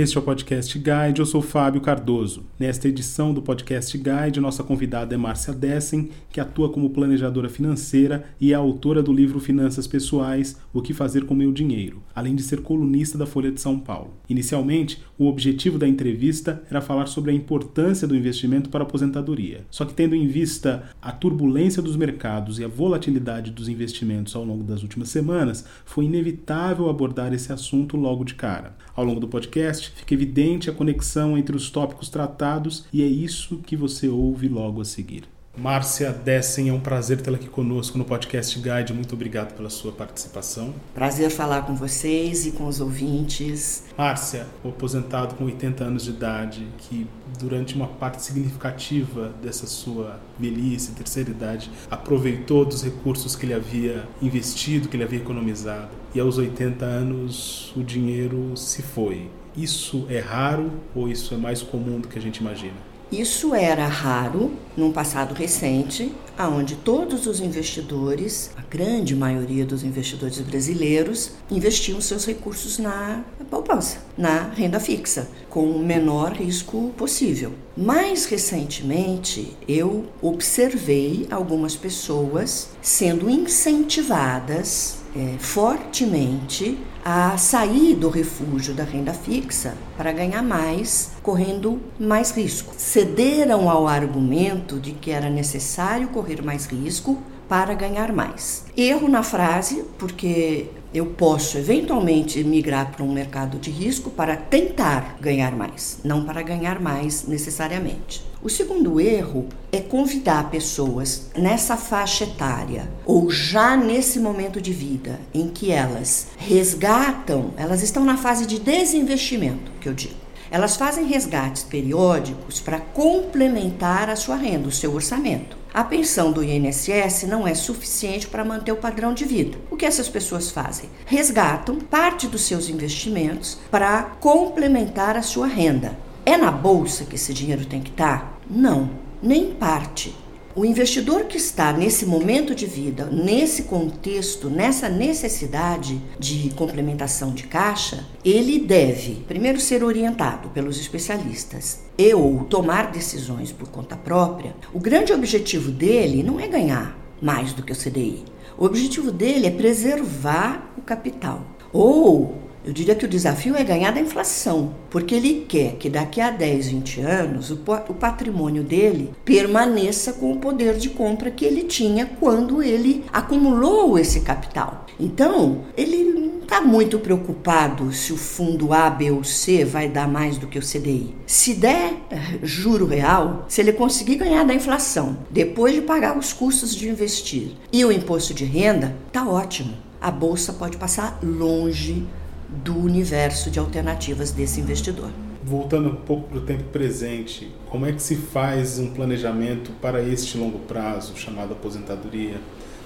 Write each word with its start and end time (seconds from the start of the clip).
Este 0.00 0.16
é 0.16 0.20
o 0.20 0.22
Podcast 0.22 0.78
Guide, 0.78 1.18
eu 1.18 1.26
sou 1.26 1.42
Fábio 1.42 1.80
Cardoso. 1.80 2.44
Nesta 2.56 2.86
edição 2.86 3.34
do 3.34 3.42
Podcast 3.42 3.98
Guide, 3.98 4.38
nossa 4.38 4.62
convidada 4.62 5.12
é 5.12 5.18
Márcia 5.18 5.52
Dessen, 5.52 6.10
que 6.30 6.38
atua 6.38 6.68
como 6.68 6.90
planejadora 6.90 7.48
financeira 7.48 8.24
e 8.40 8.52
é 8.52 8.54
autora 8.54 9.02
do 9.02 9.12
livro 9.12 9.40
Finanças 9.40 9.88
Pessoais: 9.88 10.56
O 10.72 10.80
que 10.80 10.94
fazer 10.94 11.24
com 11.24 11.34
meu 11.34 11.50
dinheiro, 11.50 12.00
além 12.14 12.36
de 12.36 12.44
ser 12.44 12.60
colunista 12.60 13.18
da 13.18 13.26
Folha 13.26 13.50
de 13.50 13.60
São 13.60 13.76
Paulo. 13.76 14.14
Inicialmente, 14.28 15.02
o 15.18 15.26
objetivo 15.26 15.80
da 15.80 15.88
entrevista 15.88 16.62
era 16.70 16.80
falar 16.80 17.06
sobre 17.06 17.32
a 17.32 17.34
importância 17.34 18.06
do 18.06 18.14
investimento 18.14 18.70
para 18.70 18.84
a 18.84 18.86
aposentadoria. 18.86 19.66
Só 19.68 19.84
que 19.84 19.94
tendo 19.94 20.14
em 20.14 20.28
vista 20.28 20.84
a 21.02 21.10
turbulência 21.10 21.82
dos 21.82 21.96
mercados 21.96 22.60
e 22.60 22.64
a 22.64 22.68
volatilidade 22.68 23.50
dos 23.50 23.68
investimentos 23.68 24.36
ao 24.36 24.44
longo 24.44 24.62
das 24.62 24.84
últimas 24.84 25.08
semanas, 25.08 25.64
foi 25.84 26.04
inevitável 26.04 26.88
abordar 26.88 27.34
esse 27.34 27.52
assunto 27.52 27.96
logo 27.96 28.22
de 28.22 28.36
cara. 28.36 28.76
Ao 28.94 29.04
longo 29.04 29.18
do 29.18 29.26
podcast, 29.26 29.87
fica 29.94 30.14
evidente 30.14 30.70
a 30.70 30.72
conexão 30.72 31.36
entre 31.36 31.56
os 31.56 31.70
tópicos 31.70 32.08
tratados 32.08 32.86
e 32.92 33.02
é 33.02 33.06
isso 33.06 33.58
que 33.58 33.76
você 33.76 34.08
ouve 34.08 34.48
logo 34.48 34.80
a 34.80 34.84
seguir. 34.84 35.24
Márcia 35.58 36.12
Dessen, 36.12 36.68
é 36.68 36.72
um 36.72 36.78
prazer 36.78 37.20
tê-la 37.20 37.36
aqui 37.36 37.48
conosco 37.48 37.98
no 37.98 38.04
Podcast 38.04 38.56
Guide. 38.56 38.92
Muito 38.92 39.14
obrigado 39.14 39.56
pela 39.56 39.68
sua 39.68 39.90
participação. 39.90 40.72
Prazer 40.94 41.30
falar 41.30 41.62
com 41.62 41.74
vocês 41.74 42.46
e 42.46 42.52
com 42.52 42.68
os 42.68 42.80
ouvintes. 42.80 43.82
Márcia, 43.96 44.46
aposentado 44.64 45.34
com 45.34 45.46
80 45.46 45.82
anos 45.82 46.04
de 46.04 46.10
idade, 46.10 46.64
que 46.78 47.08
durante 47.40 47.74
uma 47.74 47.88
parte 47.88 48.22
significativa 48.22 49.32
dessa 49.42 49.66
sua 49.66 50.20
velhice, 50.38 50.92
terceira 50.92 51.30
idade, 51.30 51.68
aproveitou 51.90 52.64
dos 52.64 52.84
recursos 52.84 53.34
que 53.34 53.44
ele 53.44 53.54
havia 53.54 54.08
investido, 54.22 54.88
que 54.88 54.94
ele 54.94 55.04
havia 55.04 55.18
economizado, 55.18 55.90
e 56.14 56.20
aos 56.20 56.38
80 56.38 56.84
anos 56.84 57.72
o 57.76 57.82
dinheiro 57.82 58.56
se 58.56 58.80
foi. 58.80 59.28
Isso 59.58 60.06
é 60.08 60.20
raro 60.20 60.70
ou 60.94 61.08
isso 61.08 61.34
é 61.34 61.36
mais 61.36 61.62
comum 61.62 61.98
do 61.98 62.06
que 62.06 62.16
a 62.16 62.22
gente 62.22 62.36
imagina? 62.36 62.76
Isso 63.10 63.54
era 63.54 63.88
raro 63.88 64.52
num 64.76 64.92
passado 64.92 65.34
recente, 65.34 66.12
aonde 66.36 66.76
todos 66.76 67.26
os 67.26 67.40
investidores, 67.40 68.52
a 68.56 68.60
grande 68.60 69.16
maioria 69.16 69.64
dos 69.64 69.82
investidores 69.82 70.38
brasileiros, 70.38 71.32
investiam 71.50 72.00
seus 72.00 72.24
recursos 72.24 72.78
na 72.78 73.24
poupança, 73.50 73.98
na 74.16 74.50
renda 74.50 74.78
fixa, 74.78 75.28
com 75.48 75.68
o 75.70 75.84
menor 75.84 76.34
risco 76.34 76.92
possível. 76.96 77.52
Mais 77.76 78.26
recentemente, 78.26 79.56
eu 79.66 80.04
observei 80.22 81.26
algumas 81.30 81.74
pessoas 81.74 82.68
sendo 82.80 83.28
incentivadas 83.28 84.98
é, 85.18 85.36
fortemente 85.38 86.78
a 87.04 87.36
sair 87.36 87.96
do 87.96 88.08
refúgio 88.08 88.72
da 88.72 88.84
renda 88.84 89.12
fixa 89.12 89.74
para 89.96 90.12
ganhar 90.12 90.42
mais, 90.42 91.10
correndo 91.22 91.80
mais 91.98 92.30
risco. 92.30 92.72
Cederam 92.76 93.68
ao 93.68 93.88
argumento 93.88 94.78
de 94.78 94.92
que 94.92 95.10
era 95.10 95.28
necessário 95.28 96.08
correr 96.08 96.40
mais 96.42 96.66
risco 96.66 97.18
para 97.48 97.74
ganhar 97.74 98.12
mais. 98.12 98.64
Erro 98.76 99.08
na 99.08 99.22
frase, 99.22 99.84
porque 99.98 100.66
eu 100.92 101.06
posso 101.06 101.58
eventualmente 101.58 102.42
migrar 102.42 102.92
para 102.92 103.04
um 103.04 103.12
mercado 103.12 103.58
de 103.58 103.70
risco 103.70 104.10
para 104.10 104.36
tentar 104.36 105.18
ganhar 105.20 105.54
mais, 105.54 105.98
não 106.02 106.24
para 106.24 106.42
ganhar 106.42 106.80
mais 106.80 107.26
necessariamente. 107.26 108.26
O 108.42 108.48
segundo 108.48 109.00
erro 109.00 109.46
é 109.70 109.80
convidar 109.80 110.50
pessoas 110.50 111.30
nessa 111.36 111.76
faixa 111.76 112.24
etária 112.24 112.88
ou 113.04 113.30
já 113.30 113.76
nesse 113.76 114.18
momento 114.20 114.60
de 114.60 114.72
vida 114.72 115.20
em 115.34 115.48
que 115.48 115.72
elas 115.72 116.28
resgatam, 116.38 117.52
elas 117.56 117.82
estão 117.82 118.04
na 118.04 118.16
fase 118.16 118.46
de 118.46 118.58
desinvestimento, 118.58 119.72
que 119.80 119.88
eu 119.88 119.94
digo. 119.94 120.28
Elas 120.50 120.76
fazem 120.76 121.04
resgates 121.04 121.62
periódicos 121.62 122.60
para 122.60 122.80
complementar 122.80 124.08
a 124.08 124.16
sua 124.16 124.36
renda, 124.36 124.68
o 124.68 124.72
seu 124.72 124.94
orçamento. 124.94 125.57
A 125.72 125.84
pensão 125.84 126.32
do 126.32 126.42
INSS 126.42 127.24
não 127.24 127.46
é 127.46 127.54
suficiente 127.54 128.26
para 128.26 128.44
manter 128.44 128.72
o 128.72 128.76
padrão 128.76 129.12
de 129.12 129.24
vida. 129.24 129.58
O 129.70 129.76
que 129.76 129.84
essas 129.84 130.08
pessoas 130.08 130.50
fazem? 130.50 130.88
Resgatam 131.06 131.76
parte 131.76 132.26
dos 132.26 132.42
seus 132.42 132.68
investimentos 132.68 133.58
para 133.70 134.02
complementar 134.20 135.16
a 135.16 135.22
sua 135.22 135.46
renda. 135.46 135.96
É 136.24 136.36
na 136.36 136.50
bolsa 136.50 137.04
que 137.04 137.14
esse 137.14 137.32
dinheiro 137.32 137.66
tem 137.66 137.80
que 137.80 137.90
estar? 137.90 138.20
Tá? 138.20 138.32
Não, 138.50 138.90
nem 139.22 139.52
parte. 139.52 140.14
O 140.58 140.64
investidor 140.64 141.26
que 141.26 141.36
está 141.36 141.72
nesse 141.72 142.04
momento 142.04 142.52
de 142.52 142.66
vida, 142.66 143.04
nesse 143.06 143.62
contexto, 143.62 144.50
nessa 144.50 144.88
necessidade 144.88 146.02
de 146.18 146.50
complementação 146.56 147.30
de 147.32 147.44
caixa, 147.44 148.04
ele 148.24 148.58
deve, 148.58 149.24
primeiro, 149.28 149.60
ser 149.60 149.84
orientado 149.84 150.48
pelos 150.48 150.80
especialistas 150.80 151.84
e 151.96 152.12
ou 152.12 152.42
tomar 152.42 152.90
decisões 152.90 153.52
por 153.52 153.68
conta 153.68 153.96
própria. 153.96 154.52
O 154.74 154.80
grande 154.80 155.12
objetivo 155.12 155.70
dele 155.70 156.24
não 156.24 156.40
é 156.40 156.48
ganhar 156.48 156.98
mais 157.22 157.52
do 157.52 157.62
que 157.62 157.70
o 157.70 157.76
CDI. 157.76 158.24
O 158.58 158.64
objetivo 158.64 159.12
dele 159.12 159.46
é 159.46 159.52
preservar 159.52 160.74
o 160.76 160.82
capital 160.82 161.46
ou 161.72 162.47
eu 162.68 162.74
diria 162.74 162.94
que 162.94 163.06
o 163.06 163.08
desafio 163.08 163.56
é 163.56 163.64
ganhar 163.64 163.92
da 163.92 164.00
inflação, 164.00 164.74
porque 164.90 165.14
ele 165.14 165.46
quer 165.48 165.76
que 165.76 165.88
daqui 165.88 166.20
a 166.20 166.30
10, 166.30 166.68
20 166.68 167.00
anos 167.00 167.50
o, 167.50 167.56
patrimônio 167.56 168.62
dele 168.62 169.10
permaneça 169.24 170.12
com 170.12 170.32
o 170.32 170.36
poder 170.36 170.76
de 170.76 170.90
compra 170.90 171.30
que 171.30 171.46
ele 171.46 171.62
tinha 171.62 172.04
quando 172.04 172.62
ele 172.62 173.06
acumulou 173.10 173.98
esse 173.98 174.20
capital. 174.20 174.84
Então, 175.00 175.62
ele 175.78 176.04
não 176.04 176.40
está 176.42 176.60
muito 176.60 176.98
preocupado 176.98 177.90
se 177.90 178.12
o 178.12 178.18
fundo 178.18 178.74
A, 178.74 178.90
B 178.90 179.12
ou 179.12 179.24
C 179.24 179.64
vai 179.64 179.88
dar 179.88 180.06
mais 180.06 180.36
do 180.36 180.46
que 180.46 180.58
o 180.58 180.62
CDI. 180.62 181.14
Se 181.26 181.54
der 181.54 181.94
eh, 182.10 182.38
juro 182.42 182.84
real, 182.84 183.46
se 183.48 183.62
ele 183.62 183.72
conseguir 183.72 184.16
ganhar 184.16 184.44
da 184.44 184.52
inflação, 184.52 185.16
depois 185.30 185.74
de 185.74 185.80
pagar 185.80 186.18
os 186.18 186.34
custos 186.34 186.76
de 186.76 186.86
investir 186.86 187.52
e 187.72 187.82
o 187.82 187.90
imposto 187.90 188.34
de 188.34 188.44
renda, 188.44 188.94
tá 189.10 189.26
ótimo. 189.26 189.72
A 189.98 190.10
bolsa 190.10 190.52
pode 190.52 190.76
passar 190.76 191.18
longe 191.22 192.06
do 192.48 192.76
universo 192.76 193.50
de 193.50 193.58
alternativas 193.58 194.30
desse 194.30 194.60
investidor. 194.60 195.10
Voltando 195.44 195.88
um 195.90 195.94
pouco 195.94 196.28
para 196.28 196.38
o 196.38 196.40
tempo 196.42 196.64
presente, 196.64 197.52
como 197.70 197.86
é 197.86 197.92
que 197.92 198.02
se 198.02 198.16
faz 198.16 198.78
um 198.78 198.88
planejamento 198.88 199.70
para 199.80 200.02
este 200.02 200.36
longo 200.36 200.58
prazo, 200.60 201.16
chamado 201.16 201.52
aposentadoria, 201.52 202.40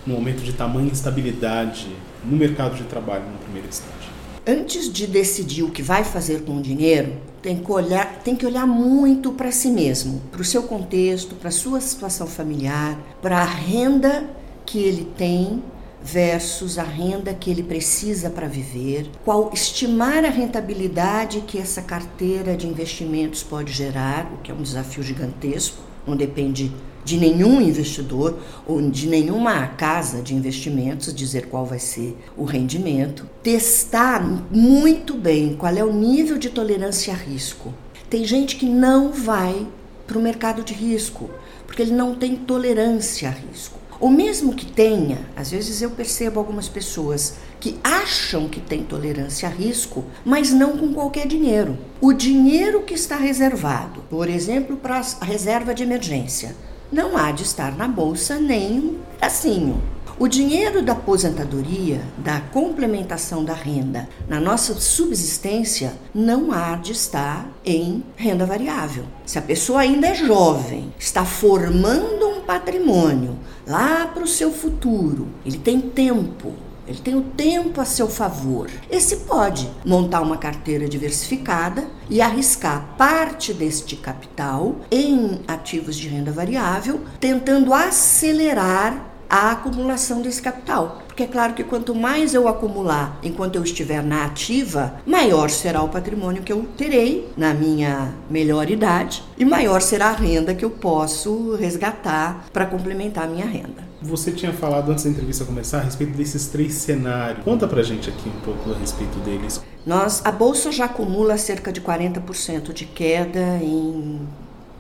num 0.07 0.15
momento 0.15 0.43
de 0.43 0.53
tamanha 0.53 0.91
instabilidade 0.91 1.89
no 2.25 2.37
mercado 2.37 2.77
de 2.77 2.85
trabalho, 2.85 3.25
no 3.25 3.39
primeiro 3.39 3.69
instante? 3.69 4.11
Antes 4.47 4.93
de 4.93 5.07
decidir 5.07 5.63
o 5.63 5.71
que 5.71 5.83
vai 5.83 6.03
fazer 6.03 6.43
com 6.43 6.57
o 6.57 6.63
dinheiro, 6.63 7.13
tem 7.41 7.57
que 7.57 7.71
olhar, 7.71 8.21
tem 8.25 8.35
que 8.35 8.45
olhar 8.45 8.67
muito 8.67 9.33
para 9.33 9.53
si 9.53 9.71
mesmo, 9.71 10.21
para 10.33 10.43
o 10.43 10.45
seu 10.45 10.65
contexto, 10.65 11.37
para 11.37 11.49
a 11.49 11.53
sua 11.53 11.81
situação 11.81 12.27
familiar, 12.27 12.99
para 13.21 13.39
a 13.39 13.45
renda 13.45 14.29
que 14.67 14.79
ele 14.79 15.05
tem 15.17 15.63
versus 16.05 16.79
a 16.79 16.83
renda 16.83 17.33
que 17.33 17.51
ele 17.51 17.63
precisa 17.63 18.29
para 18.29 18.49
viver, 18.49 19.11
qual 19.25 19.51
estimar 19.53 20.25
a 20.25 20.31
rentabilidade 20.31 21.43
que 21.47 21.59
essa 21.59 21.83
carteira 21.83 22.57
de 22.57 22.67
investimentos 22.67 23.43
pode 23.43 23.73
gerar, 23.73 24.31
o 24.35 24.39
que 24.39 24.51
é 24.51 24.55
um 24.55 24.63
desafio 24.63 25.03
gigantesco, 25.03 25.79
não 26.07 26.17
depende 26.17 26.73
de 27.05 27.17
nenhum 27.17 27.61
investidor 27.61 28.39
ou 28.67 28.81
de 28.91 29.09
nenhuma 29.09 29.67
casa 29.67 30.23
de 30.23 30.35
investimentos 30.35 31.13
dizer 31.13 31.47
qual 31.49 31.67
vai 31.67 31.79
ser 31.79 32.17
o 32.37 32.45
rendimento, 32.45 33.29
testar 33.43 34.23
muito 34.51 35.15
bem 35.15 35.55
qual 35.55 35.75
é 35.75 35.85
o 35.85 35.93
nível 35.93 36.39
de 36.39 36.51
tolerância 36.51 37.13
a 37.13 37.17
risco. 37.17 37.75
Tem 38.09 38.25
gente 38.25 38.57
que 38.57 38.67
não 38.67 39.11
vai 39.11 39.67
para 40.07 40.19
o 40.19 40.23
mercado 40.23 40.63
de 40.63 40.75
risco 40.75 41.31
porque 41.67 41.83
ele 41.83 41.93
não 41.93 42.15
tem 42.15 42.37
tolerância 42.37 43.29
a 43.29 43.33
risco. 43.33 43.82
Ou 44.03 44.11
mesmo 44.11 44.53
que 44.53 44.67
tenha, 44.67 45.21
às 45.37 45.53
vezes 45.53 45.81
eu 45.81 45.91
percebo 45.91 46.41
algumas 46.41 46.69
pessoas 46.69 47.35
que 47.61 47.79
acham 47.85 48.49
que 48.49 48.59
tem 48.59 48.83
tolerância 48.83 49.49
a 49.49 49.53
risco, 49.53 50.05
mas 50.25 50.51
não 50.51 50.77
com 50.77 50.93
qualquer 50.93 51.25
dinheiro. 51.25 51.79
O 52.01 52.13
dinheiro 52.13 52.83
que 52.83 52.95
está 52.95 53.15
reservado, 53.15 54.03
por 54.11 54.29
exemplo, 54.29 54.77
para 54.77 55.01
a 55.21 55.25
reserva 55.25 55.73
de 55.73 55.85
emergência, 55.85 56.57
não 56.91 57.17
há 57.17 57.31
de 57.31 57.45
estar 57.45 57.77
na 57.77 57.87
bolsa 57.87 58.41
nem 58.41 58.81
um 58.81 58.99
pedacinho. 59.15 59.81
O 60.19 60.27
dinheiro 60.27 60.83
da 60.83 60.95
aposentadoria, 60.95 62.01
da 62.19 62.41
complementação 62.41 63.45
da 63.45 63.55
renda 63.55 64.09
na 64.29 64.41
nossa 64.41 64.75
subsistência, 64.75 65.95
não 66.13 66.51
há 66.51 66.75
de 66.75 66.91
estar 66.91 67.49
em 67.65 68.03
renda 68.17 68.45
variável. 68.45 69.05
Se 69.25 69.39
a 69.39 69.43
pessoa 69.43 69.81
ainda 69.81 70.09
é 70.09 70.15
jovem, 70.15 70.93
está 70.99 71.25
formando 71.25 72.32
patrimônio 72.43 73.39
lá 73.67 74.07
para 74.07 74.23
o 74.23 74.29
seu 74.29 74.53
futuro, 74.53 75.29
ele 75.45 75.59
tem 75.59 75.81
tempo, 75.81 76.53
ele 76.87 76.99
tem 76.99 77.15
o 77.15 77.23
tempo 77.23 77.81
a 77.81 77.85
seu 77.85 78.09
favor. 78.09 78.69
Esse 78.91 79.19
pode 79.19 79.71
montar 79.85 80.21
uma 80.21 80.37
carteira 80.37 80.89
diversificada 80.89 81.87
e 82.11 82.21
arriscar 82.21 82.95
parte 82.99 83.55
deste 83.55 83.97
capital 83.97 84.77
em 84.91 85.41
ativos 85.47 85.97
de 85.97 86.09
renda 86.09 86.33
variável, 86.33 87.01
tentando 87.21 87.73
acelerar 87.73 89.12
a 89.33 89.53
acumulação 89.53 90.21
desse 90.21 90.43
capital. 90.43 91.01
Porque 91.07 91.23
é 91.23 91.27
claro 91.27 91.55
que 91.55 91.65
quanto 91.65 91.95
mais 91.95 92.35
eu 92.35 92.47
acumular 92.47 93.19
enquanto 93.23 93.57
eu 93.57 93.63
estiver 93.63 94.03
na 94.03 94.27
ativa, 94.27 94.97
maior 95.07 95.49
será 95.49 95.83
o 95.83 95.89
patrimônio 95.89 96.43
que 96.43 96.53
eu 96.53 96.67
terei 96.77 97.33
na 97.35 97.55
minha 97.55 98.13
melhor 98.29 98.71
idade 98.71 99.23
e 99.39 99.45
maior 99.47 99.81
será 99.81 100.09
a 100.09 100.13
renda 100.13 100.55
que 100.55 100.63
eu 100.63 100.69
posso 100.69 101.55
resgatar 101.55 102.45
para 102.53 102.67
complementar 102.67 103.25
a 103.25 103.27
minha 103.27 103.47
renda. 103.47 103.91
Você 104.03 104.33
tinha 104.33 104.53
falado 104.53 104.93
antes 104.93 105.05
da 105.05 105.11
entrevista 105.11 105.47
começar 105.47 105.79
a 105.79 105.83
respeito 105.83 106.15
desses 106.15 106.49
três 106.49 106.75
cenários. 106.75 107.43
Conta 107.43 107.67
pra 107.67 107.83
gente 107.83 108.11
aqui 108.11 108.29
um 108.29 108.41
pouco 108.41 108.73
a 108.73 108.77
respeito 108.77 109.19
deles. 109.21 109.63
Nós, 109.87 110.21
a 110.27 110.31
bolsa 110.31 110.71
já 110.71 110.85
acumula 110.85 111.39
cerca 111.39 111.73
de 111.73 111.81
40% 111.81 112.75
de 112.75 112.85
queda 112.85 113.59
em 113.63 114.29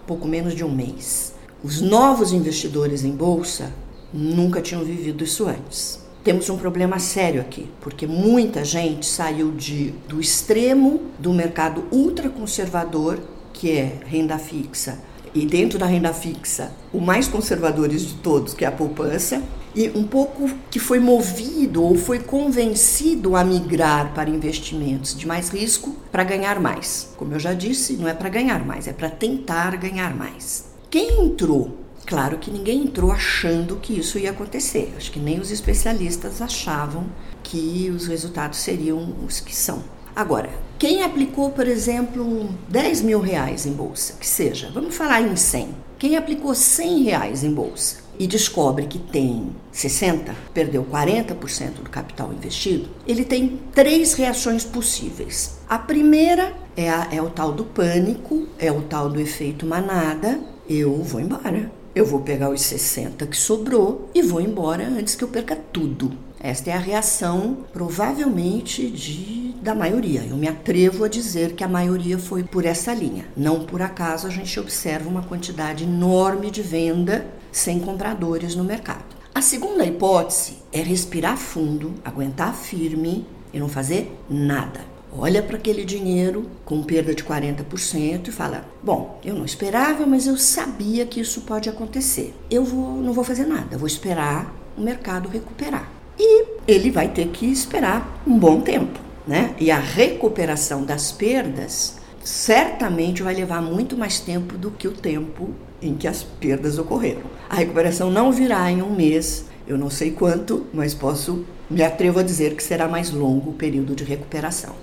pouco 0.06 0.28
menos 0.28 0.54
de 0.54 0.62
um 0.62 0.70
mês. 0.70 1.32
Os 1.64 1.80
novos 1.80 2.32
investidores 2.32 3.04
em 3.04 3.12
bolsa 3.12 3.70
nunca 4.12 4.60
tinham 4.60 4.84
vivido 4.84 5.24
isso 5.24 5.46
antes. 5.46 6.00
Temos 6.22 6.48
um 6.48 6.56
problema 6.56 6.98
sério 6.98 7.40
aqui, 7.40 7.68
porque 7.80 8.06
muita 8.06 8.64
gente 8.64 9.06
saiu 9.06 9.50
de, 9.50 9.92
do 10.08 10.20
extremo 10.20 11.02
do 11.18 11.32
mercado 11.32 11.84
ultraconservador, 11.90 13.18
que 13.52 13.72
é 13.72 13.98
renda 14.06 14.38
fixa, 14.38 15.00
e 15.34 15.44
dentro 15.46 15.78
da 15.78 15.86
renda 15.86 16.12
fixa, 16.12 16.72
o 16.92 17.00
mais 17.00 17.26
conservadores 17.26 18.02
de 18.02 18.14
todos, 18.14 18.54
que 18.54 18.64
é 18.64 18.68
a 18.68 18.72
poupança, 18.72 19.42
e 19.74 19.88
um 19.94 20.04
pouco 20.04 20.48
que 20.70 20.78
foi 20.78 21.00
movido 21.00 21.82
ou 21.82 21.96
foi 21.96 22.18
convencido 22.18 23.34
a 23.34 23.42
migrar 23.42 24.12
para 24.14 24.28
investimentos 24.28 25.16
de 25.16 25.26
mais 25.26 25.48
risco 25.48 25.96
para 26.10 26.22
ganhar 26.22 26.60
mais. 26.60 27.08
Como 27.16 27.34
eu 27.34 27.40
já 27.40 27.54
disse, 27.54 27.94
não 27.94 28.06
é 28.06 28.14
para 28.14 28.28
ganhar 28.28 28.64
mais, 28.64 28.86
é 28.86 28.92
para 28.92 29.08
tentar 29.08 29.76
ganhar 29.76 30.14
mais. 30.14 30.66
Quem 30.90 31.24
entrou? 31.24 31.81
Claro 32.06 32.38
que 32.38 32.50
ninguém 32.50 32.82
entrou 32.82 33.12
achando 33.12 33.76
que 33.76 33.98
isso 33.98 34.18
ia 34.18 34.30
acontecer. 34.30 34.92
Acho 34.96 35.10
que 35.10 35.20
nem 35.20 35.40
os 35.40 35.50
especialistas 35.50 36.42
achavam 36.42 37.06
que 37.42 37.90
os 37.94 38.06
resultados 38.06 38.58
seriam 38.58 39.14
os 39.24 39.40
que 39.40 39.54
são. 39.54 39.82
Agora, 40.14 40.50
quem 40.78 41.02
aplicou, 41.02 41.50
por 41.50 41.66
exemplo, 41.66 42.50
10 42.68 43.02
mil 43.02 43.20
reais 43.20 43.64
em 43.64 43.72
bolsa, 43.72 44.14
que 44.20 44.26
seja, 44.26 44.70
vamos 44.72 44.94
falar 44.94 45.22
em 45.22 45.34
100. 45.34 45.68
Quem 45.98 46.16
aplicou 46.16 46.54
100 46.54 47.04
reais 47.04 47.44
em 47.44 47.54
bolsa 47.54 48.02
e 48.18 48.26
descobre 48.26 48.86
que 48.86 48.98
tem 48.98 49.50
60, 49.70 50.34
perdeu 50.52 50.84
40% 50.84 51.74
do 51.82 51.88
capital 51.88 52.32
investido, 52.32 52.90
ele 53.06 53.24
tem 53.24 53.60
três 53.72 54.12
reações 54.12 54.64
possíveis. 54.64 55.58
A 55.68 55.78
primeira 55.78 56.52
é, 56.76 56.90
a, 56.90 57.08
é 57.10 57.22
o 57.22 57.30
tal 57.30 57.52
do 57.52 57.64
pânico, 57.64 58.46
é 58.58 58.70
o 58.70 58.82
tal 58.82 59.08
do 59.08 59.20
efeito 59.20 59.64
manada, 59.64 60.40
eu 60.68 61.02
vou 61.02 61.20
embora. 61.20 61.70
Eu 61.94 62.06
vou 62.06 62.20
pegar 62.20 62.48
os 62.48 62.62
60 62.62 63.26
que 63.26 63.36
sobrou 63.36 64.08
e 64.14 64.22
vou 64.22 64.40
embora 64.40 64.88
antes 64.88 65.14
que 65.14 65.22
eu 65.22 65.28
perca 65.28 65.54
tudo. 65.54 66.16
Esta 66.40 66.70
é 66.70 66.72
a 66.72 66.78
reação, 66.78 67.58
provavelmente, 67.70 68.88
de, 68.90 69.54
da 69.60 69.74
maioria. 69.74 70.24
Eu 70.24 70.38
me 70.38 70.48
atrevo 70.48 71.04
a 71.04 71.08
dizer 71.08 71.52
que 71.52 71.62
a 71.62 71.68
maioria 71.68 72.18
foi 72.18 72.42
por 72.44 72.64
essa 72.64 72.94
linha. 72.94 73.26
Não 73.36 73.66
por 73.66 73.82
acaso 73.82 74.26
a 74.26 74.30
gente 74.30 74.58
observa 74.58 75.06
uma 75.06 75.22
quantidade 75.22 75.84
enorme 75.84 76.50
de 76.50 76.62
venda 76.62 77.26
sem 77.52 77.78
compradores 77.78 78.56
no 78.56 78.64
mercado. 78.64 79.14
A 79.34 79.42
segunda 79.42 79.84
hipótese 79.84 80.62
é 80.72 80.80
respirar 80.80 81.36
fundo, 81.36 81.92
aguentar 82.02 82.54
firme 82.54 83.26
e 83.52 83.60
não 83.60 83.68
fazer 83.68 84.18
nada. 84.30 84.91
Olha 85.16 85.42
para 85.42 85.56
aquele 85.56 85.84
dinheiro 85.84 86.46
com 86.64 86.82
perda 86.82 87.14
de 87.14 87.22
40% 87.22 88.28
e 88.28 88.32
fala: 88.32 88.64
Bom, 88.82 89.20
eu 89.24 89.34
não 89.34 89.44
esperava, 89.44 90.06
mas 90.06 90.26
eu 90.26 90.36
sabia 90.36 91.04
que 91.04 91.20
isso 91.20 91.42
pode 91.42 91.68
acontecer. 91.68 92.34
Eu 92.50 92.64
vou, 92.64 92.96
não 92.96 93.12
vou 93.12 93.22
fazer 93.22 93.46
nada, 93.46 93.76
vou 93.76 93.86
esperar 93.86 94.54
o 94.76 94.80
mercado 94.80 95.28
recuperar 95.28 95.90
e 96.18 96.44
ele 96.66 96.90
vai 96.90 97.08
ter 97.08 97.28
que 97.28 97.46
esperar 97.46 98.22
um 98.26 98.38
bom 98.38 98.60
tempo, 98.60 98.98
né? 99.26 99.54
E 99.58 99.70
a 99.70 99.78
recuperação 99.78 100.84
das 100.84 101.10
perdas 101.12 101.96
certamente 102.22 103.22
vai 103.22 103.34
levar 103.34 103.60
muito 103.60 103.96
mais 103.96 104.20
tempo 104.20 104.56
do 104.56 104.70
que 104.70 104.86
o 104.86 104.92
tempo 104.92 105.50
em 105.80 105.94
que 105.94 106.06
as 106.06 106.22
perdas 106.22 106.78
ocorreram. 106.78 107.22
A 107.50 107.56
recuperação 107.56 108.10
não 108.10 108.30
virá 108.30 108.70
em 108.70 108.80
um 108.80 108.94
mês, 108.94 109.46
eu 109.66 109.76
não 109.76 109.90
sei 109.90 110.12
quanto, 110.12 110.66
mas 110.72 110.94
posso 110.94 111.44
me 111.68 111.82
atrevo 111.82 112.20
a 112.20 112.22
dizer 112.22 112.54
que 112.54 112.62
será 112.62 112.86
mais 112.86 113.10
longo 113.10 113.50
o 113.50 113.54
período 113.54 113.94
de 113.94 114.04
recuperação. 114.04 114.74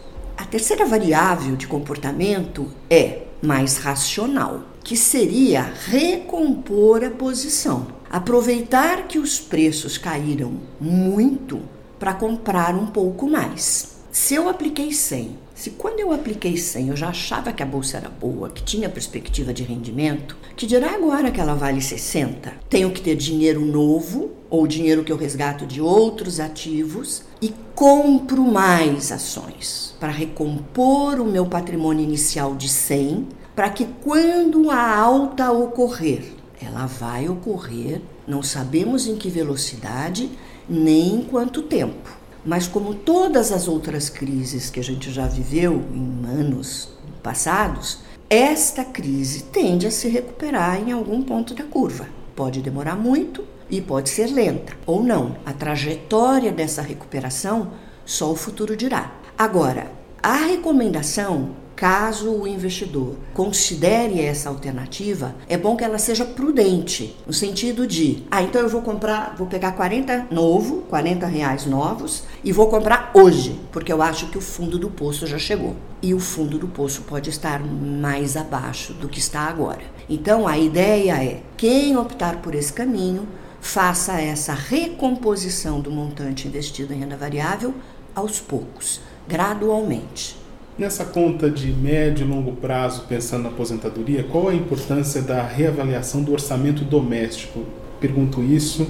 Terceira 0.52 0.86
variável 0.86 1.56
de 1.56 1.68
comportamento 1.68 2.72
é 2.90 3.24
mais 3.42 3.78
racional, 3.78 4.64
que 4.84 4.98
seria 4.98 5.62
recompor 5.62 7.04
a 7.04 7.12
posição 7.12 8.00
aproveitar 8.10 9.08
que 9.08 9.20
os 9.20 9.40
preços 9.40 9.98
caíram 9.98 10.54
muito 10.82 11.62
para 12.00 12.14
comprar 12.14 12.74
um 12.74 12.88
pouco 12.88 13.30
mais. 13.30 13.98
Se 14.12 14.34
eu 14.34 14.50
apliquei 14.50 14.92
100, 14.92 15.38
se 15.60 15.72
quando 15.72 16.00
eu 16.00 16.14
apliquei 16.14 16.56
100 16.56 16.88
eu 16.88 16.96
já 16.96 17.10
achava 17.10 17.52
que 17.52 17.62
a 17.62 17.66
bolsa 17.66 17.98
era 17.98 18.08
boa, 18.08 18.50
que 18.50 18.64
tinha 18.64 18.88
perspectiva 18.88 19.54
de 19.54 19.62
rendimento, 19.62 20.38
que 20.56 20.66
dirá 20.66 20.92
agora 20.92 21.32
que 21.32 21.42
ela 21.42 21.54
vale 21.54 21.82
60? 21.82 22.54
Tenho 22.70 22.90
que 22.92 23.02
ter 23.02 23.18
dinheiro 23.18 23.66
novo 23.66 24.32
ou 24.50 24.66
dinheiro 24.66 25.04
que 25.04 25.12
eu 25.12 25.18
resgato 25.18 25.66
de 25.66 25.82
outros 25.82 26.40
ativos 26.40 27.24
e 27.42 27.54
compro 27.76 28.42
mais 28.42 29.12
ações 29.12 29.94
para 30.00 30.14
recompor 30.14 31.20
o 31.20 31.26
meu 31.26 31.46
patrimônio 31.46 32.06
inicial 32.06 32.56
de 32.56 32.70
100, 32.70 33.28
para 33.54 33.70
que 33.70 33.86
quando 34.02 34.72
a 34.72 34.98
alta 34.98 35.52
ocorrer, 35.52 36.24
ela 36.62 36.86
vai 36.86 37.28
ocorrer, 37.28 38.02
não 38.26 38.42
sabemos 38.42 39.08
em 39.08 39.18
que 39.18 39.30
velocidade 39.30 40.30
nem 40.70 41.16
em 41.16 41.22
quanto 41.24 41.64
tempo. 41.64 42.19
Mas 42.50 42.68
como 42.68 42.96
todas 42.96 43.52
as 43.52 43.68
outras 43.68 44.10
crises 44.10 44.72
que 44.72 44.80
a 44.80 44.84
gente 44.84 45.12
já 45.12 45.28
viveu 45.28 45.86
em 45.94 46.26
anos 46.26 46.90
passados, 47.22 48.00
esta 48.28 48.84
crise 48.84 49.44
tende 49.44 49.86
a 49.86 49.92
se 49.92 50.08
recuperar 50.08 50.82
em 50.82 50.92
algum 50.92 51.22
ponto 51.22 51.54
da 51.54 51.64
curva. 51.64 52.08
Pode 52.36 52.60
demorar 52.64 52.96
muito 52.96 53.46
e 53.70 53.80
pode 53.80 54.10
ser 54.10 54.32
lenta 54.32 54.74
ou 54.88 55.04
não. 55.04 55.36
A 55.46 55.54
trajetória 55.54 56.52
dessa 56.52 56.82
recuperação 56.82 57.74
só 58.04 58.32
o 58.32 58.36
futuro 58.36 58.76
dirá. 58.76 59.14
Agora, 59.38 59.92
a 60.20 60.34
recomendação 60.34 61.52
Caso 61.80 62.30
o 62.30 62.46
investidor 62.46 63.16
considere 63.34 64.20
essa 64.20 64.50
alternativa, 64.50 65.34
é 65.48 65.56
bom 65.56 65.78
que 65.78 65.84
ela 65.86 65.98
seja 65.98 66.26
prudente, 66.26 67.16
no 67.26 67.32
sentido 67.32 67.88
de, 67.88 68.26
ah, 68.30 68.44
então 68.44 68.62
eu 68.62 68.68
vou 68.68 68.82
comprar, 68.82 69.34
vou 69.38 69.48
pegar 69.48 69.72
40 69.72 70.28
novo, 70.30 70.82
40 70.90 71.26
reais 71.26 71.66
novos 71.66 72.26
e 72.44 72.52
vou 72.52 72.68
comprar 72.68 73.12
hoje, 73.14 73.58
porque 73.72 73.94
eu 73.94 74.02
acho 74.02 74.28
que 74.28 74.38
o 74.38 74.42
fundo 74.42 74.78
do 74.78 74.90
poço 74.90 75.26
já 75.26 75.38
chegou. 75.38 75.74
E 76.02 76.14
o 76.14 76.20
fundo 76.20 76.60
do 76.60 76.68
poço 76.68 77.04
pode 77.04 77.30
estar 77.30 77.62
mais 77.64 78.36
abaixo 78.36 78.92
do 78.92 79.08
que 79.08 79.20
está 79.20 79.44
agora. 79.44 79.84
Então 80.10 80.46
a 80.46 80.58
ideia 80.58 81.14
é, 81.24 81.44
quem 81.56 81.96
optar 81.96 82.42
por 82.42 82.56
esse 82.56 82.74
caminho, 82.74 83.26
faça 83.62 84.20
essa 84.20 84.54
recomposição 84.54 85.80
do 85.80 85.90
montante 85.90 86.46
investido 86.46 86.94
em 86.94 87.00
renda 87.00 87.16
variável 87.16 87.74
aos 88.14 88.42
poucos, 88.42 89.00
gradualmente. 89.26 90.39
Nessa 90.80 91.04
conta 91.04 91.52
de 91.52 91.74
médio 91.74 92.26
e 92.26 92.30
longo 92.30 92.54
prazo, 92.54 93.04
pensando 93.06 93.44
na 93.44 93.50
aposentadoria, 93.50 94.24
qual 94.24 94.48
a 94.48 94.56
importância 94.56 95.22
da 95.22 95.44
reavaliação 95.44 96.24
do 96.24 96.32
orçamento 96.32 96.86
doméstico? 96.86 97.66
Pergunto 98.00 98.42
isso 98.42 98.88